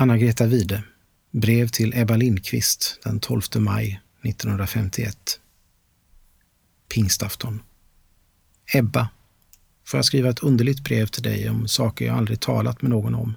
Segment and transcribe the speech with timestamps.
[0.00, 0.82] Anna-Greta Wide,
[1.30, 5.40] brev till Ebba Lindqvist den 12 maj 1951.
[6.94, 7.62] Pingstafton.
[8.74, 9.08] Ebba,
[9.84, 13.14] får jag skriva ett underligt brev till dig om saker jag aldrig talat med någon
[13.14, 13.34] om.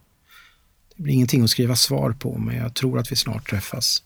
[0.95, 4.03] Det blir ingenting att skriva svar på, men jag tror att vi snart träffas.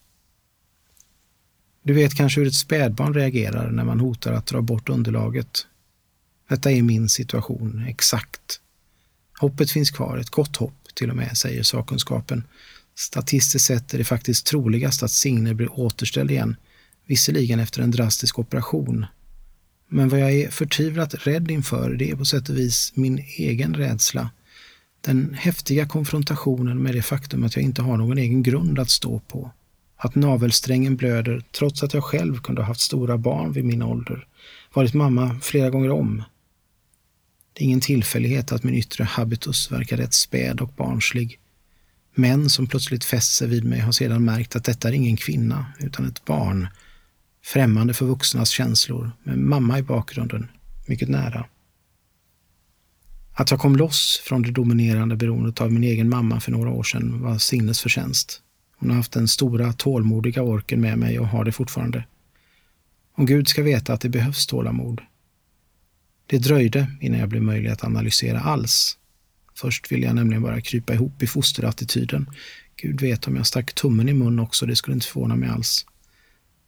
[1.81, 5.67] Du vet kanske hur ett spädbarn reagerar när man hotar att dra bort underlaget.
[6.49, 8.61] Detta är min situation, exakt.
[9.39, 12.43] Hoppet finns kvar, ett gott hopp till och med, säger sakkunskapen.
[12.95, 16.55] Statistiskt sett är det faktiskt troligast att Signe blir återställd igen,
[17.05, 19.05] visserligen efter en drastisk operation.
[19.89, 23.73] Men vad jag är förtvivlat rädd inför, det är på sätt och vis min egen
[23.73, 24.29] rädsla.
[25.01, 29.19] Den häftiga konfrontationen med det faktum att jag inte har någon egen grund att stå
[29.19, 29.51] på.
[29.97, 34.27] Att navelsträngen blöder trots att jag själv kunde ha haft stora barn vid min ålder.
[34.73, 36.23] Varit mamma flera gånger om.
[37.57, 41.39] Det är ingen tillfällighet att min yttre habitus verkar rätt späd och barnslig.
[42.15, 45.65] Män som plötsligt fäst sig vid mig har sedan märkt att detta är ingen kvinna,
[45.79, 46.67] utan ett barn.
[47.43, 50.47] Främmande för vuxnas känslor, med mamma i bakgrunden,
[50.87, 51.45] mycket nära.
[53.33, 56.83] Att jag kom loss från det dominerande beroendet av min egen mamma för några år
[56.83, 58.41] sedan var Signes förtjänst.
[58.77, 62.03] Hon har haft den stora, tålmodiga orken med mig och har det fortfarande.
[63.15, 65.01] Och Gud ska veta att det behövs tålamod.
[66.27, 68.97] Det dröjde innan jag blev möjlig att analysera alls.
[69.55, 72.29] Först ville jag nämligen bara krypa ihop i fosterattityden.
[72.75, 75.85] Gud vet om jag stack tummen i mun också, det skulle inte förvåna mig alls.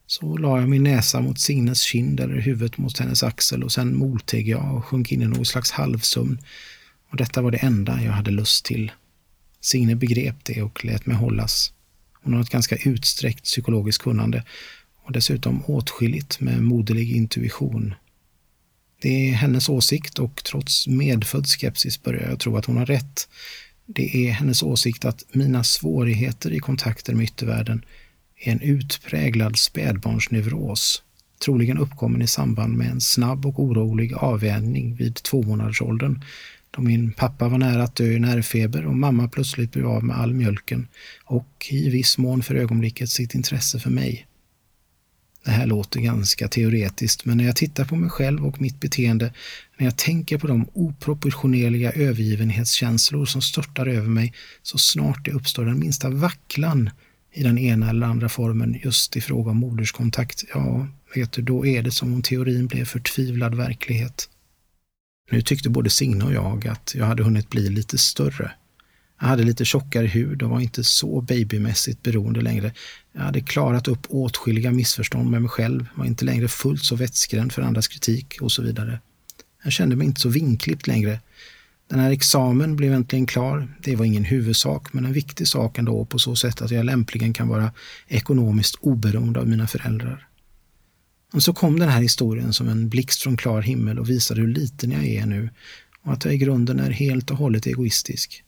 [0.07, 3.97] Så la jag min näsa mot Signes kind eller huvudet mot hennes axel och sen
[3.97, 6.39] molteg jag och sjönk in i någon slags halvsömn.
[7.09, 8.91] Och detta var det enda jag hade lust till.
[9.61, 11.73] Signe begrep det och lät mig hållas.
[12.23, 14.43] Hon har ett ganska utsträckt psykologiskt kunnande
[15.05, 17.93] och dessutom åtskilligt med moderlig intuition.
[19.01, 23.27] Det är hennes åsikt och trots medfödd skepsis börjar jag tro att hon har rätt.
[23.85, 27.85] Det är hennes åsikt att mina svårigheter i kontakter med yttervärlden
[28.39, 31.03] är en utpräglad spädbarnsneuros,
[31.45, 36.23] troligen uppkommen i samband med en snabb och orolig avvänjning vid tvåmånadersåldern,
[36.71, 40.17] då min pappa var nära att dö i nervfeber och mamma plötsligt blev av med
[40.17, 40.87] all mjölken
[41.23, 44.25] och i viss mån för ögonblicket sitt intresse för mig.
[45.45, 49.33] Det här låter ganska teoretiskt, men när jag tittar på mig själv och mitt beteende,
[49.77, 55.65] när jag tänker på de oproportionerliga övergivenhetskänslor som störtar över mig så snart det uppstår
[55.65, 56.89] den minsta vacklan
[57.33, 61.65] i den ena eller andra formen just i fråga om moderskontakt, ja, vet du, då
[61.65, 64.29] är det som om teorin blev förtvivlad verklighet.
[65.31, 68.51] Nu tyckte både Signe och jag att jag hade hunnit bli lite större.
[69.19, 72.73] Jag hade lite tjockare hud och var inte så babymässigt beroende längre.
[73.13, 77.53] Jag hade klarat upp åtskilliga missförstånd med mig själv, var inte längre fullt så vettskrämd
[77.53, 78.99] för andras kritik och så vidare.
[79.63, 81.19] Jag kände mig inte så vinklippt längre.
[81.89, 83.75] Den här examen blev äntligen klar.
[83.83, 87.33] Det var ingen huvudsak, men en viktig sak ändå på så sätt att jag lämpligen
[87.33, 87.71] kan vara
[88.07, 90.27] ekonomiskt oberoende av mina föräldrar.
[91.33, 94.47] Och så kom den här historien som en blixt från klar himmel och visade hur
[94.47, 95.49] liten jag är nu
[96.03, 98.43] och att jag i grunden är helt och hållet egoistisk.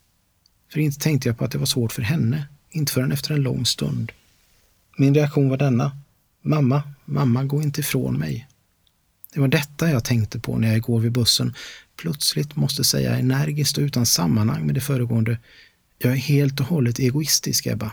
[0.71, 3.41] För inte tänkte jag på att det var svårt för henne, inte förrän efter en
[3.41, 4.11] lång stund.
[4.97, 5.97] Min reaktion var denna.
[6.41, 8.47] Mamma, mamma, gå inte ifrån mig.
[9.33, 11.53] Det var detta jag tänkte på när jag igår vid bussen
[12.01, 15.37] plötsligt måste säga energiskt och utan sammanhang med det föregående.
[15.97, 17.91] Jag är helt och hållet egoistisk, Ebba.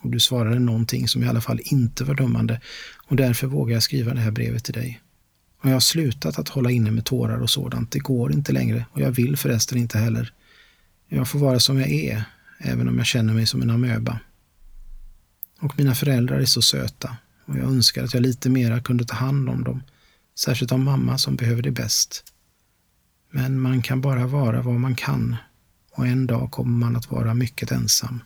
[0.00, 2.60] Och du svarade någonting som i alla fall inte var dömande
[3.06, 5.00] och därför vågar jag skriva det här brevet till dig.
[5.62, 7.90] Och jag har slutat att hålla inne med tårar och sådant.
[7.90, 10.32] Det går inte längre och jag vill förresten inte heller.
[11.08, 12.24] Jag får vara som jag är,
[12.58, 14.20] även om jag känner mig som en amöba.
[15.60, 19.14] Och mina föräldrar är så söta och jag önskar att jag lite mera kunde ta
[19.14, 19.82] hand om dem,
[20.38, 22.24] särskilt om mamma som behöver det bäst.
[23.30, 25.36] Men man kan bara vara vad man kan
[25.92, 28.20] och en dag kommer man att vara mycket ensam.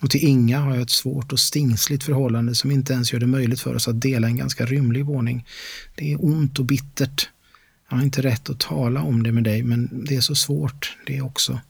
[0.00, 3.26] Och till Inga har jag ett svårt och stingsligt förhållande som inte ens gör det
[3.26, 5.46] möjligt för oss att dela en ganska rymlig våning.
[5.94, 7.28] Det är ont och bittert.
[7.92, 10.96] Jag har inte rätt att tala om det med dig, men det är så svårt
[11.06, 11.60] det också.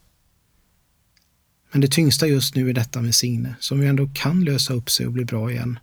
[1.73, 4.91] Men det tyngsta just nu är detta med Signe, som ju ändå kan lösa upp
[4.91, 5.79] sig och bli bra igen.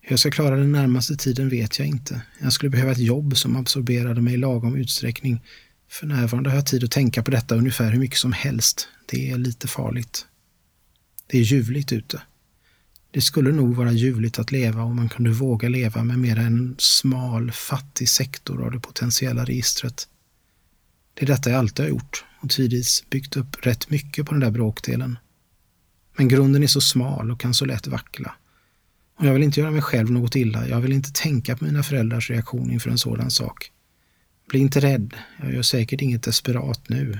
[0.00, 2.22] Hur jag ska klara den närmaste tiden vet jag inte.
[2.40, 5.40] Jag skulle behöva ett jobb som absorberade mig i lagom utsträckning.
[5.88, 8.88] För närvarande har jag tid att tänka på detta ungefär hur mycket som helst.
[9.06, 10.26] Det är lite farligt.
[11.26, 12.22] Det är ljuvligt ute.
[13.10, 16.74] Det skulle nog vara ljuvligt att leva om man kunde våga leva med mer en
[16.78, 20.08] smal, fattig sektor av det potentiella registret.
[21.14, 24.40] Det är detta jag alltid har gjort och tidvis byggt upp rätt mycket på den
[24.40, 25.18] där bråkdelen.
[26.16, 28.34] Men grunden är så smal och kan så lätt vackla.
[29.18, 30.68] Och jag vill inte göra mig själv något illa.
[30.68, 33.72] Jag vill inte tänka på mina föräldrars reaktion inför en sådan sak.
[34.48, 35.14] Bli inte rädd.
[35.40, 37.18] Jag gör säkert inget desperat nu.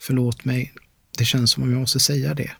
[0.00, 0.72] Förlåt mig
[1.18, 2.50] Det känns som om jag måste säga det.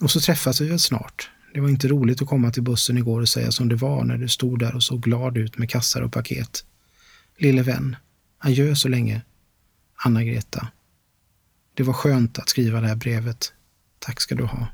[0.00, 1.30] Och så träffas vi väl snart.
[1.54, 4.18] Det var inte roligt att komma till bussen igår och säga som det var när
[4.18, 6.64] du stod där och såg glad ut med kassar och paket.
[7.38, 7.96] Lille vän,
[8.38, 9.22] adjö så länge.
[9.94, 10.68] Anna-Greta.
[11.74, 13.52] Det var skönt att skriva det här brevet.
[13.98, 14.66] Tack ska du ha.